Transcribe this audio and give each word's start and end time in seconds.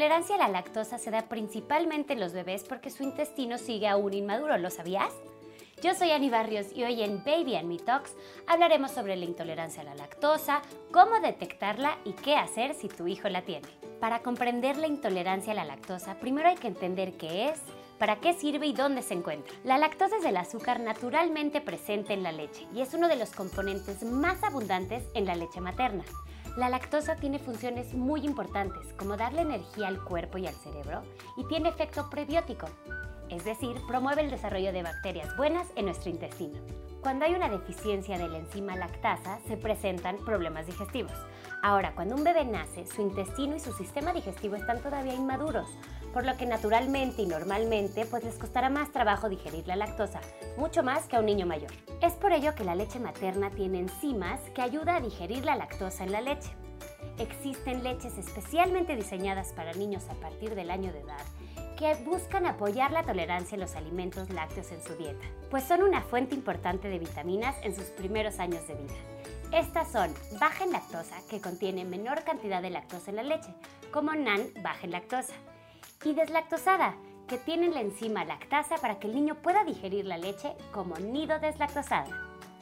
intolerancia 0.00 0.36
a 0.36 0.38
la 0.38 0.48
lactosa 0.48 0.96
se 0.96 1.10
da 1.10 1.28
principalmente 1.28 2.14
en 2.14 2.20
los 2.20 2.32
bebés 2.32 2.64
porque 2.64 2.88
su 2.88 3.02
intestino 3.02 3.58
sigue 3.58 3.86
aún 3.86 4.14
inmaduro, 4.14 4.56
¿lo 4.56 4.70
sabías? 4.70 5.12
Yo 5.82 5.92
soy 5.92 6.10
Ani 6.12 6.30
Barrios 6.30 6.68
y 6.74 6.84
hoy 6.84 7.02
en 7.02 7.22
Baby 7.22 7.56
and 7.56 7.68
Me 7.68 7.76
Talks 7.76 8.16
hablaremos 8.46 8.92
sobre 8.92 9.14
la 9.16 9.26
intolerancia 9.26 9.82
a 9.82 9.84
la 9.84 9.94
lactosa, 9.94 10.62
cómo 10.90 11.20
detectarla 11.20 11.98
y 12.06 12.14
qué 12.14 12.36
hacer 12.36 12.72
si 12.72 12.88
tu 12.88 13.08
hijo 13.08 13.28
la 13.28 13.42
tiene. 13.42 13.68
Para 14.00 14.20
comprender 14.20 14.78
la 14.78 14.86
intolerancia 14.86 15.52
a 15.52 15.56
la 15.56 15.66
lactosa, 15.66 16.14
primero 16.14 16.48
hay 16.48 16.56
que 16.56 16.68
entender 16.68 17.18
qué 17.18 17.50
es, 17.50 17.60
para 17.98 18.20
qué 18.20 18.32
sirve 18.32 18.68
y 18.68 18.72
dónde 18.72 19.02
se 19.02 19.12
encuentra. 19.12 19.54
La 19.64 19.76
lactosa 19.76 20.16
es 20.16 20.24
el 20.24 20.38
azúcar 20.38 20.80
naturalmente 20.80 21.60
presente 21.60 22.14
en 22.14 22.22
la 22.22 22.32
leche 22.32 22.66
y 22.74 22.80
es 22.80 22.94
uno 22.94 23.06
de 23.06 23.16
los 23.16 23.32
componentes 23.32 24.02
más 24.02 24.42
abundantes 24.44 25.04
en 25.12 25.26
la 25.26 25.34
leche 25.34 25.60
materna. 25.60 26.04
La 26.60 26.68
lactosa 26.68 27.16
tiene 27.16 27.38
funciones 27.38 27.94
muy 27.94 28.20
importantes, 28.26 28.92
como 28.98 29.16
darle 29.16 29.40
energía 29.40 29.88
al 29.88 30.04
cuerpo 30.04 30.36
y 30.36 30.46
al 30.46 30.52
cerebro, 30.52 31.00
y 31.38 31.44
tiene 31.44 31.70
efecto 31.70 32.10
prebiótico, 32.10 32.66
es 33.30 33.46
decir, 33.46 33.80
promueve 33.88 34.20
el 34.20 34.30
desarrollo 34.30 34.70
de 34.70 34.82
bacterias 34.82 35.34
buenas 35.38 35.68
en 35.74 35.86
nuestro 35.86 36.10
intestino. 36.10 36.60
Cuando 37.00 37.24
hay 37.24 37.34
una 37.34 37.48
deficiencia 37.48 38.18
de 38.18 38.28
la 38.28 38.36
enzima 38.36 38.76
lactasa, 38.76 39.38
se 39.48 39.56
presentan 39.56 40.18
problemas 40.18 40.66
digestivos. 40.66 41.14
Ahora, 41.62 41.94
cuando 41.94 42.14
un 42.14 42.24
bebé 42.24 42.44
nace, 42.44 42.86
su 42.86 43.00
intestino 43.00 43.56
y 43.56 43.60
su 43.60 43.72
sistema 43.72 44.12
digestivo 44.12 44.56
están 44.56 44.82
todavía 44.82 45.14
inmaduros, 45.14 45.70
por 46.12 46.24
lo 46.24 46.36
que 46.36 46.46
naturalmente 46.46 47.22
y 47.22 47.26
normalmente 47.26 48.06
pues 48.06 48.24
les 48.24 48.36
costará 48.36 48.68
más 48.68 48.92
trabajo 48.92 49.28
digerir 49.28 49.66
la 49.66 49.76
lactosa, 49.76 50.20
mucho 50.56 50.82
más 50.82 51.06
que 51.06 51.16
a 51.16 51.20
un 51.20 51.26
niño 51.26 51.46
mayor. 51.46 51.70
Es 52.00 52.14
por 52.14 52.32
ello 52.32 52.54
que 52.54 52.64
la 52.64 52.74
leche 52.74 52.98
materna 52.98 53.50
tiene 53.50 53.78
enzimas 53.80 54.40
que 54.54 54.62
ayuda 54.62 54.96
a 54.96 55.00
digerir 55.00 55.44
la 55.44 55.56
lactosa 55.56 56.04
en 56.04 56.12
la 56.12 56.20
leche. 56.20 56.50
Existen 57.18 57.82
leches 57.82 58.18
especialmente 58.18 58.96
diseñadas 58.96 59.52
para 59.52 59.72
niños 59.72 60.04
a 60.08 60.14
partir 60.14 60.54
del 60.54 60.70
año 60.70 60.92
de 60.92 61.00
edad 61.00 61.24
que 61.80 61.94
buscan 62.04 62.44
apoyar 62.44 62.92
la 62.92 63.04
tolerancia 63.04 63.56
a 63.56 63.60
los 63.60 63.74
alimentos 63.74 64.28
lácteos 64.28 64.70
en 64.70 64.82
su 64.82 64.94
dieta, 64.96 65.24
pues 65.50 65.64
son 65.64 65.82
una 65.82 66.02
fuente 66.02 66.34
importante 66.34 66.88
de 66.88 66.98
vitaminas 66.98 67.56
en 67.62 67.74
sus 67.74 67.86
primeros 67.86 68.38
años 68.38 68.68
de 68.68 68.74
vida. 68.74 68.92
Estas 69.50 69.90
son 69.90 70.12
baja 70.38 70.64
en 70.64 70.72
lactosa, 70.72 71.16
que 71.30 71.40
contiene 71.40 71.86
menor 71.86 72.22
cantidad 72.22 72.60
de 72.60 72.68
lactosa 72.68 73.08
en 73.08 73.16
la 73.16 73.22
leche, 73.22 73.54
como 73.90 74.14
NAN 74.14 74.52
baja 74.62 74.84
en 74.84 74.90
lactosa, 74.90 75.32
y 76.04 76.14
deslactosada, 76.14 76.94
que 77.28 77.38
tienen 77.38 77.74
la 77.74 77.80
enzima 77.80 78.24
lactasa 78.24 78.76
para 78.76 78.98
que 78.98 79.06
el 79.06 79.14
niño 79.14 79.36
pueda 79.36 79.64
digerir 79.64 80.06
la 80.06 80.16
leche 80.16 80.54
como 80.72 80.96
nido 80.96 81.38
deslactosada. 81.38 82.08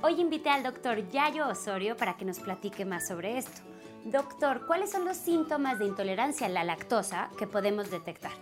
Hoy 0.03 0.21
invité 0.21 0.51
al 0.51 0.63
doctor 0.63 1.09
Yayo 1.11 1.49
Osorio 1.49 1.97
para 1.97 2.17
que 2.17 2.25
nos 2.25 2.41
platique 2.41 2.85
más 2.85 3.09
sobre 3.09 3.39
esto. 3.39 3.63
Doctor, 4.05 4.67
¿cuáles 4.67 4.91
son 4.91 5.05
los 5.05 5.17
síntomas 5.17 5.79
de 5.79 5.87
intolerancia 5.87 6.47
a 6.47 6.51
la 6.51 6.65
lactosa 6.65 7.31
que 7.39 7.47
podemos 7.47 7.91
detectar? 7.91 8.33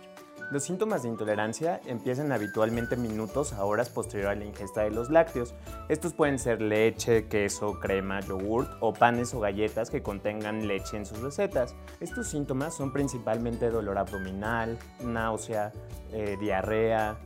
Los 0.49 0.63
síntomas 0.63 1.03
de 1.03 1.09
intolerancia 1.09 1.81
empiezan 1.85 2.31
habitualmente 2.31 2.95
minutos 2.95 3.51
a 3.51 3.65
horas 3.65 3.89
posterior 3.89 4.29
a 4.29 4.35
la 4.35 4.45
ingesta 4.45 4.81
de 4.83 4.91
los 4.91 5.09
lácteos. 5.09 5.53
Estos 5.89 6.13
pueden 6.13 6.39
ser 6.39 6.61
leche, 6.61 7.27
queso, 7.27 7.79
crema, 7.81 8.21
yogurt 8.21 8.69
o 8.79 8.93
panes 8.93 9.33
o 9.33 9.41
galletas 9.41 9.89
que 9.89 10.01
contengan 10.01 10.65
leche 10.65 10.95
en 10.95 11.05
sus 11.05 11.19
recetas. 11.19 11.75
Estos 11.99 12.29
síntomas 12.29 12.73
son 12.73 12.93
principalmente 12.93 13.69
dolor 13.69 13.97
abdominal, 13.97 14.77
náusea, 15.03 15.73
eh, 16.13 16.37
diarrea, 16.39 17.17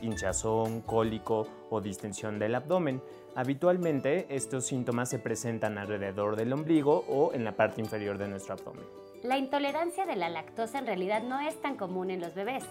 hinchazón, 0.00 0.80
cólico 0.80 1.46
o 1.70 1.80
distensión 1.80 2.40
del 2.40 2.56
abdomen. 2.56 3.00
Habitualmente 3.36 4.34
estos 4.34 4.64
síntomas 4.64 5.10
se 5.10 5.18
presentan 5.18 5.76
alrededor 5.76 6.36
del 6.36 6.54
ombligo 6.54 7.04
o 7.06 7.34
en 7.34 7.44
la 7.44 7.54
parte 7.54 7.82
inferior 7.82 8.16
de 8.16 8.28
nuestro 8.28 8.54
abdomen. 8.54 8.86
La 9.22 9.36
intolerancia 9.36 10.06
de 10.06 10.16
la 10.16 10.30
lactosa 10.30 10.78
en 10.78 10.86
realidad 10.86 11.22
no 11.22 11.38
es 11.40 11.60
tan 11.60 11.76
común 11.76 12.10
en 12.10 12.22
los 12.22 12.34
bebés 12.34 12.64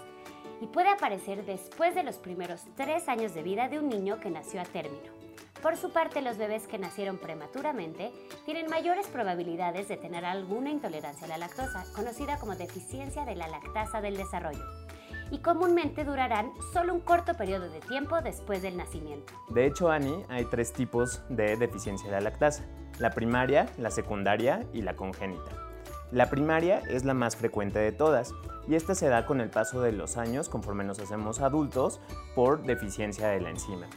y 0.61 0.65
puede 0.65 0.89
aparecer 0.89 1.45
después 1.45 1.93
de 1.93 2.01
los 2.01 2.15
primeros 2.15 2.63
tres 2.75 3.07
años 3.09 3.35
de 3.35 3.43
vida 3.43 3.69
de 3.69 3.77
un 3.77 3.89
niño 3.89 4.19
que 4.19 4.31
nació 4.31 4.59
a 4.59 4.63
término. 4.63 5.13
Por 5.61 5.77
su 5.77 5.91
parte, 5.91 6.23
los 6.23 6.37
bebés 6.37 6.65
que 6.67 6.79
nacieron 6.79 7.19
prematuramente 7.19 8.11
tienen 8.45 8.67
mayores 8.67 9.05
probabilidades 9.07 9.87
de 9.87 9.97
tener 9.97 10.25
alguna 10.25 10.71
intolerancia 10.71 11.25
a 11.25 11.29
la 11.29 11.37
lactosa, 11.37 11.85
conocida 11.95 12.39
como 12.39 12.55
deficiencia 12.55 13.23
de 13.23 13.35
la 13.35 13.47
lactasa 13.47 14.01
del 14.01 14.17
desarrollo, 14.17 14.63
y 15.31 15.39
comúnmente 15.39 16.03
durarán 16.03 16.51
solo 16.73 16.93
un 16.93 16.99
corto 16.99 17.33
periodo 17.33 17.69
de 17.69 17.79
tiempo 17.79 18.21
después 18.21 18.61
del 18.61 18.77
nacimiento. 18.77 19.33
De 19.49 19.65
hecho, 19.65 19.89
Annie, 19.89 20.25
hay 20.29 20.45
tres 20.45 20.73
tipos 20.73 21.21
de 21.29 21.57
deficiencia 21.57 22.07
de 22.07 22.13
la 22.13 22.21
lactasa, 22.21 22.63
la 22.99 23.11
primaria, 23.11 23.67
la 23.77 23.91
secundaria 23.91 24.65
y 24.73 24.81
la 24.81 24.95
congénita. 24.95 25.51
La 26.11 26.29
primaria 26.29 26.79
es 26.79 27.03
la 27.03 27.13
más 27.13 27.35
frecuente 27.35 27.79
de 27.79 27.91
todas 27.91 28.33
y 28.67 28.75
esta 28.75 28.95
se 28.95 29.07
da 29.07 29.25
con 29.25 29.41
el 29.41 29.49
paso 29.49 29.81
de 29.81 29.91
los 29.91 30.17
años 30.17 30.49
conforme 30.49 30.83
nos 30.83 30.99
hacemos 30.99 31.41
adultos 31.41 31.99
por 32.35 32.63
deficiencia 32.63 33.27
de 33.27 33.41
la 33.41 33.49
enzima. 33.49 33.87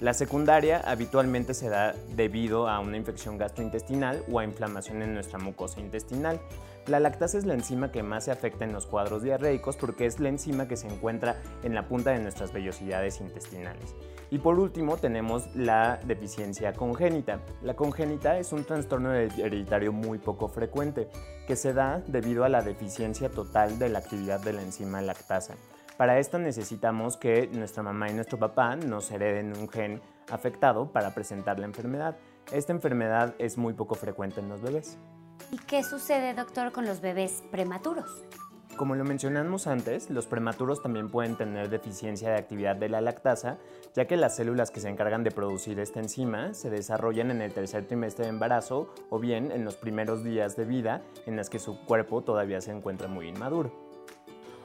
La 0.00 0.14
secundaria 0.14 0.80
habitualmente 0.86 1.54
se 1.54 1.68
da 1.68 1.92
debido 2.14 2.68
a 2.68 2.78
una 2.78 2.96
infección 2.96 3.36
gastrointestinal 3.36 4.22
o 4.30 4.38
a 4.38 4.44
inflamación 4.44 5.02
en 5.02 5.12
nuestra 5.12 5.40
mucosa 5.40 5.80
intestinal. 5.80 6.40
La 6.86 7.00
lactasa 7.00 7.36
es 7.36 7.44
la 7.44 7.54
enzima 7.54 7.90
que 7.90 8.04
más 8.04 8.26
se 8.26 8.30
afecta 8.30 8.64
en 8.64 8.72
los 8.72 8.86
cuadros 8.86 9.24
diarreicos 9.24 9.76
porque 9.76 10.06
es 10.06 10.20
la 10.20 10.28
enzima 10.28 10.68
que 10.68 10.76
se 10.76 10.86
encuentra 10.86 11.42
en 11.64 11.74
la 11.74 11.88
punta 11.88 12.12
de 12.12 12.20
nuestras 12.20 12.52
vellosidades 12.52 13.20
intestinales. 13.20 13.96
Y 14.30 14.38
por 14.38 14.60
último 14.60 14.98
tenemos 14.98 15.52
la 15.56 15.98
deficiencia 16.04 16.74
congénita. 16.74 17.40
La 17.62 17.74
congénita 17.74 18.38
es 18.38 18.52
un 18.52 18.62
trastorno 18.62 19.12
hereditario 19.12 19.92
muy 19.92 20.18
poco 20.18 20.46
frecuente 20.46 21.08
que 21.48 21.56
se 21.56 21.72
da 21.72 22.00
debido 22.06 22.44
a 22.44 22.48
la 22.48 22.62
deficiencia 22.62 23.30
total 23.30 23.80
de 23.80 23.88
la 23.88 23.98
actividad 23.98 24.40
de 24.40 24.52
la 24.52 24.62
enzima 24.62 25.02
lactasa. 25.02 25.56
Para 25.98 26.20
esto 26.20 26.38
necesitamos 26.38 27.16
que 27.16 27.48
nuestra 27.48 27.82
mamá 27.82 28.08
y 28.08 28.14
nuestro 28.14 28.38
papá 28.38 28.76
nos 28.76 29.10
hereden 29.10 29.52
un 29.58 29.68
gen 29.68 30.00
afectado 30.30 30.92
para 30.92 31.12
presentar 31.12 31.58
la 31.58 31.66
enfermedad. 31.66 32.16
Esta 32.52 32.72
enfermedad 32.72 33.34
es 33.38 33.58
muy 33.58 33.74
poco 33.74 33.96
frecuente 33.96 34.38
en 34.38 34.48
los 34.48 34.62
bebés. 34.62 34.96
¿Y 35.50 35.56
qué 35.58 35.82
sucede, 35.82 36.34
doctor, 36.34 36.70
con 36.70 36.86
los 36.86 37.00
bebés 37.00 37.42
prematuros? 37.50 38.22
Como 38.76 38.94
lo 38.94 39.02
mencionamos 39.02 39.66
antes, 39.66 40.08
los 40.08 40.28
prematuros 40.28 40.80
también 40.80 41.10
pueden 41.10 41.36
tener 41.36 41.68
deficiencia 41.68 42.30
de 42.30 42.36
actividad 42.36 42.76
de 42.76 42.88
la 42.88 43.00
lactasa, 43.00 43.58
ya 43.92 44.06
que 44.06 44.16
las 44.16 44.36
células 44.36 44.70
que 44.70 44.78
se 44.78 44.88
encargan 44.88 45.24
de 45.24 45.32
producir 45.32 45.80
esta 45.80 45.98
enzima 45.98 46.54
se 46.54 46.70
desarrollan 46.70 47.32
en 47.32 47.40
el 47.40 47.52
tercer 47.52 47.88
trimestre 47.88 48.26
de 48.26 48.30
embarazo 48.30 48.94
o 49.10 49.18
bien 49.18 49.50
en 49.50 49.64
los 49.64 49.76
primeros 49.76 50.22
días 50.22 50.54
de 50.54 50.64
vida 50.64 51.02
en 51.26 51.34
las 51.34 51.50
que 51.50 51.58
su 51.58 51.84
cuerpo 51.86 52.22
todavía 52.22 52.60
se 52.60 52.70
encuentra 52.70 53.08
muy 53.08 53.26
inmaduro. 53.26 53.87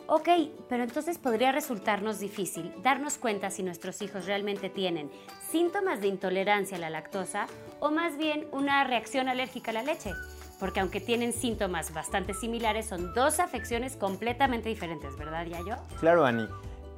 Ok, 0.08 0.28
pero 0.68 0.84
entonces 0.84 1.18
podría 1.18 1.54
resultarnos 1.54 2.20
difícil 2.20 2.74
darnos 2.84 3.18
cuenta 3.18 3.50
si 3.50 3.64
nuestros 3.64 4.02
hijos 4.02 4.26
realmente 4.26 4.70
tienen 4.70 5.10
síntomas 5.50 6.02
de 6.02 6.08
intolerancia 6.08 6.76
a 6.76 6.80
la 6.80 6.90
lactosa 6.90 7.48
o 7.80 7.90
más 7.90 8.18
bien 8.18 8.46
una 8.52 8.84
reacción 8.84 9.30
alérgica 9.30 9.72
a 9.72 9.76
la 9.76 9.84
leche. 9.84 10.12
Porque 10.60 10.82
aunque 10.82 11.00
tienen 11.00 11.32
síntomas 11.32 11.94
bastante 11.94 12.34
similares, 12.34 12.86
son 12.88 13.14
dos 13.14 13.40
afecciones 13.40 13.96
completamente 13.96 14.70
diferentes, 14.70 15.18
¿verdad, 15.18 15.46
Yayo? 15.46 15.78
Claro, 16.00 16.26
Ani. 16.26 16.48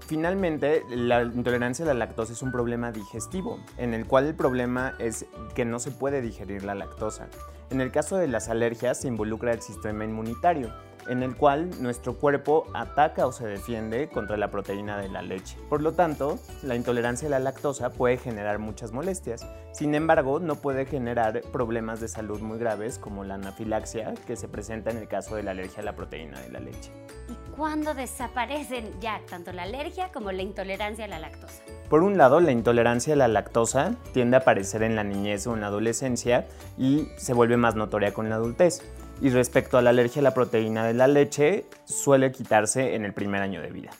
Finalmente, 0.07 0.83
la 0.89 1.23
intolerancia 1.23 1.83
a 1.83 1.87
la 1.87 1.93
lactosa 1.95 2.33
es 2.33 2.41
un 2.43 2.51
problema 2.51 2.91
digestivo, 2.91 3.59
en 3.77 3.95
el 3.95 4.05
cual 4.05 4.25
el 4.25 4.35
problema 4.35 4.93
es 4.99 5.25
que 5.55 5.65
no 5.65 5.79
se 5.79 5.89
puede 5.91 6.21
digerir 6.21 6.63
la 6.63 6.75
lactosa. 6.75 7.27
En 7.71 7.81
el 7.81 7.91
caso 7.91 8.17
de 8.17 8.27
las 8.27 8.49
alergias 8.49 9.01
se 9.01 9.07
involucra 9.07 9.53
el 9.53 9.61
sistema 9.61 10.05
inmunitario 10.05 10.71
en 11.07 11.23
el 11.23 11.35
cual 11.35 11.69
nuestro 11.81 12.15
cuerpo 12.15 12.65
ataca 12.73 13.25
o 13.27 13.31
se 13.31 13.47
defiende 13.47 14.09
contra 14.09 14.37
la 14.37 14.49
proteína 14.49 14.97
de 14.97 15.09
la 15.09 15.21
leche. 15.21 15.57
Por 15.69 15.81
lo 15.81 15.93
tanto, 15.93 16.39
la 16.63 16.75
intolerancia 16.75 17.27
a 17.27 17.31
la 17.31 17.39
lactosa 17.39 17.91
puede 17.91 18.17
generar 18.17 18.59
muchas 18.59 18.91
molestias. 18.91 19.45
Sin 19.71 19.95
embargo, 19.95 20.39
no 20.39 20.55
puede 20.55 20.85
generar 20.85 21.41
problemas 21.51 21.99
de 21.99 22.07
salud 22.07 22.39
muy 22.41 22.57
graves 22.57 22.97
como 22.97 23.23
la 23.23 23.35
anafilaxia 23.35 24.13
que 24.25 24.35
se 24.35 24.47
presenta 24.47 24.91
en 24.91 24.97
el 24.97 25.07
caso 25.07 25.35
de 25.35 25.43
la 25.43 25.51
alergia 25.51 25.81
a 25.81 25.85
la 25.85 25.95
proteína 25.95 26.39
de 26.39 26.49
la 26.49 26.59
leche. 26.59 26.91
¿Y 27.27 27.55
cuándo 27.55 27.93
desaparecen 27.93 28.89
ya 28.99 29.21
tanto 29.29 29.51
la 29.51 29.63
alergia 29.63 30.11
como 30.11 30.31
la 30.31 30.41
intolerancia 30.41 31.05
a 31.05 31.07
la 31.07 31.19
lactosa? 31.19 31.63
Por 31.89 32.03
un 32.03 32.17
lado, 32.17 32.39
la 32.39 32.51
intolerancia 32.51 33.13
a 33.13 33.17
la 33.17 33.27
lactosa 33.27 33.93
tiende 34.11 34.37
a 34.37 34.39
aparecer 34.39 34.81
en 34.83 34.95
la 34.95 35.03
niñez 35.03 35.45
o 35.47 35.53
en 35.53 35.61
la 35.61 35.67
adolescencia 35.67 36.47
y 36.77 37.09
se 37.17 37.33
vuelve 37.33 37.57
más 37.57 37.75
notoria 37.75 38.13
con 38.13 38.29
la 38.29 38.35
adultez. 38.35 38.81
Y 39.21 39.29
respecto 39.29 39.77
a 39.77 39.81
la 39.81 39.91
alergia 39.91 40.19
a 40.19 40.23
la 40.23 40.33
proteína 40.33 40.85
de 40.85 40.93
la 40.93 41.07
leche, 41.07 41.65
suele 41.85 42.31
quitarse 42.31 42.95
en 42.95 43.05
el 43.05 43.13
primer 43.13 43.41
año 43.41 43.61
de 43.61 43.71
vida. 43.71 43.91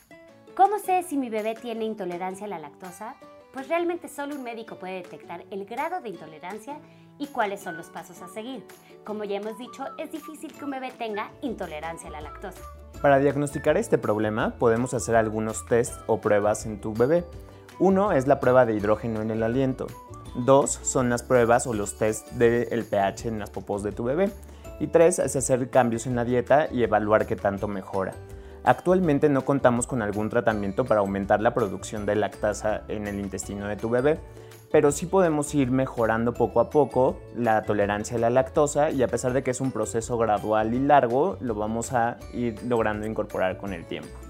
¿Cómo 0.56 0.80
sé 0.80 1.04
si 1.04 1.18
mi 1.18 1.30
bebé 1.30 1.56
tiene 1.56 1.86
intolerancia 1.86 2.46
a 2.46 2.50
la 2.50 2.60
lactosa? 2.60 3.16
Pues 3.54 3.70
realmente 3.70 4.10
solo 4.10 4.36
un 4.36 4.44
médico 4.44 4.76
puede 4.76 4.96
detectar 4.96 5.46
el 5.52 5.66
grado 5.66 6.02
de 6.02 6.10
intolerancia 6.10 6.78
y 7.18 7.28
cuáles 7.28 7.62
son 7.62 7.78
los 7.78 7.88
pasos 7.88 8.22
a 8.22 8.28
seguir. 8.28 8.66
Como 9.06 9.24
ya 9.24 9.38
hemos 9.38 9.58
dicho, 9.58 9.86
es 9.98 10.12
difícil 10.12 10.54
que 10.54 10.66
un 10.66 10.72
bebé 10.72 10.92
tenga 10.98 11.32
intolerancia 11.42 12.10
a 12.10 12.12
la 12.12 12.22
lactosa. 12.22 12.62
Para 13.02 13.20
diagnosticar 13.20 13.78
este 13.78 13.98
problema 13.98 14.56
podemos 14.58 14.94
hacer 14.94 15.16
algunos 15.16 15.66
tests 15.66 15.98
o 16.08 16.20
pruebas 16.20 16.66
en 16.66 16.82
tu 16.82 16.94
bebé. 16.94 17.24
Uno 17.80 18.12
es 18.12 18.28
la 18.28 18.40
prueba 18.40 18.66
de 18.66 18.74
hidrógeno 18.74 19.22
en 19.22 19.32
el 19.32 19.44
aliento. 19.44 19.88
Dos 20.36 20.80
son 20.84 21.10
las 21.10 21.24
pruebas 21.24 21.68
o 21.68 21.74
los 21.74 21.98
tests 21.98 22.38
del 22.38 22.84
pH 22.84 23.28
en 23.30 23.40
las 23.40 23.50
popos 23.50 23.84
de 23.84 23.94
tu 23.94 24.04
bebé. 24.04 24.32
Y 24.80 24.88
tres 24.88 25.20
es 25.20 25.36
hacer 25.36 25.70
cambios 25.70 26.08
en 26.08 26.16
la 26.16 26.26
dieta 26.26 26.68
y 26.72 26.84
evaluar 26.84 27.26
qué 27.26 27.36
tanto 27.36 27.68
mejora. 27.68 28.14
Actualmente 28.64 29.30
no 29.30 29.46
contamos 29.46 29.86
con 29.86 30.02
algún 30.02 30.30
tratamiento 30.30 30.86
para 30.86 31.02
aumentar 31.02 31.40
la 31.40 31.54
producción 31.54 32.06
de 32.06 32.16
lactasa 32.16 32.82
en 32.88 33.08
el 33.08 33.20
intestino 33.20 33.68
de 33.68 33.76
tu 33.76 33.90
bebé, 33.90 34.20
pero 34.72 34.92
sí 34.92 35.06
podemos 35.06 35.54
ir 35.54 35.70
mejorando 35.70 36.34
poco 36.34 36.60
a 36.60 36.70
poco 36.72 37.20
la 37.36 37.62
tolerancia 37.62 38.18
a 38.18 38.20
la 38.20 38.32
lactosa 38.32 38.90
y 38.90 39.04
a 39.04 39.08
pesar 39.08 39.34
de 39.34 39.44
que 39.44 39.52
es 39.52 39.62
un 39.62 39.72
proceso 39.72 40.18
gradual 40.18 40.74
y 40.74 40.80
largo, 40.80 41.38
lo 41.42 41.54
vamos 41.54 41.94
a 41.94 42.18
ir 42.34 42.62
logrando 42.64 43.06
incorporar 43.06 43.58
con 43.58 43.72
el 43.72 43.86
tiempo. 43.86 44.25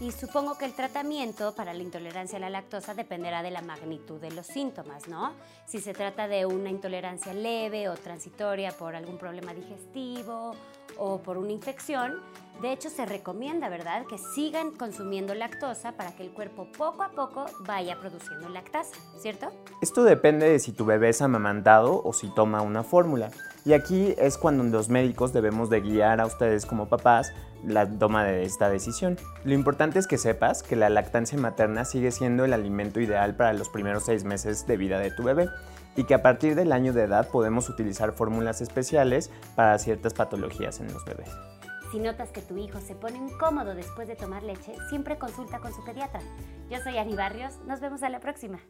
Y 0.00 0.12
supongo 0.12 0.56
que 0.56 0.64
el 0.64 0.72
tratamiento 0.72 1.54
para 1.54 1.74
la 1.74 1.82
intolerancia 1.82 2.38
a 2.38 2.40
la 2.40 2.48
lactosa 2.48 2.94
dependerá 2.94 3.42
de 3.42 3.50
la 3.50 3.60
magnitud 3.60 4.18
de 4.18 4.30
los 4.30 4.46
síntomas, 4.46 5.08
¿no? 5.08 5.34
Si 5.66 5.78
se 5.78 5.92
trata 5.92 6.26
de 6.26 6.46
una 6.46 6.70
intolerancia 6.70 7.34
leve 7.34 7.90
o 7.90 7.94
transitoria 7.94 8.72
por 8.72 8.96
algún 8.96 9.18
problema 9.18 9.52
digestivo 9.52 10.56
o 10.98 11.18
por 11.18 11.38
una 11.38 11.52
infección, 11.52 12.20
de 12.60 12.72
hecho 12.72 12.90
se 12.90 13.06
recomienda, 13.06 13.68
¿verdad?, 13.68 14.04
que 14.08 14.18
sigan 14.18 14.72
consumiendo 14.72 15.34
lactosa 15.34 15.92
para 15.92 16.14
que 16.14 16.22
el 16.22 16.30
cuerpo 16.30 16.68
poco 16.76 17.02
a 17.02 17.10
poco 17.10 17.46
vaya 17.60 17.98
produciendo 17.98 18.48
lactasa, 18.48 18.96
¿cierto? 19.18 19.50
Esto 19.80 20.04
depende 20.04 20.48
de 20.48 20.58
si 20.58 20.72
tu 20.72 20.84
bebé 20.84 21.08
es 21.08 21.22
amamantado 21.22 22.02
o 22.04 22.12
si 22.12 22.28
toma 22.34 22.60
una 22.60 22.82
fórmula. 22.82 23.30
Y 23.64 23.72
aquí 23.72 24.14
es 24.18 24.36
cuando 24.38 24.64
los 24.64 24.88
médicos 24.88 25.32
debemos 25.32 25.70
de 25.70 25.80
guiar 25.80 26.20
a 26.20 26.26
ustedes 26.26 26.66
como 26.66 26.88
papás 26.88 27.32
la 27.64 27.86
toma 27.86 28.24
de 28.24 28.42
esta 28.44 28.70
decisión. 28.70 29.18
Lo 29.44 29.54
importante 29.54 29.98
es 29.98 30.06
que 30.06 30.18
sepas 30.18 30.62
que 30.62 30.76
la 30.76 30.88
lactancia 30.88 31.38
materna 31.38 31.84
sigue 31.84 32.10
siendo 32.10 32.44
el 32.44 32.52
alimento 32.52 33.00
ideal 33.00 33.36
para 33.36 33.52
los 33.52 33.68
primeros 33.68 34.04
seis 34.04 34.24
meses 34.24 34.66
de 34.66 34.76
vida 34.76 34.98
de 34.98 35.10
tu 35.10 35.22
bebé 35.22 35.48
y 35.96 36.04
que 36.04 36.14
a 36.14 36.22
partir 36.22 36.54
del 36.54 36.72
año 36.72 36.92
de 36.92 37.04
edad 37.04 37.28
podemos 37.28 37.68
utilizar 37.68 38.12
fórmulas 38.12 38.60
especiales 38.60 39.30
para 39.54 39.78
ciertas 39.78 40.14
patologías 40.14 40.80
en 40.80 40.92
los 40.92 41.04
bebés. 41.04 41.30
Si 41.90 41.98
notas 41.98 42.30
que 42.30 42.40
tu 42.42 42.56
hijo 42.56 42.80
se 42.80 42.94
pone 42.94 43.18
incómodo 43.18 43.74
después 43.74 44.06
de 44.06 44.14
tomar 44.14 44.42
leche, 44.44 44.74
siempre 44.88 45.18
consulta 45.18 45.58
con 45.58 45.74
su 45.74 45.84
pediatra. 45.84 46.20
Yo 46.70 46.78
soy 46.78 46.98
Ani 46.98 47.16
Barrios, 47.16 47.58
nos 47.66 47.80
vemos 47.80 48.02
a 48.04 48.08
la 48.08 48.20
próxima. 48.20 48.60